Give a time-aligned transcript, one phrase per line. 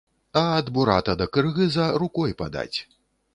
[0.39, 2.77] А ад бурата да кыргыза рукой падаць.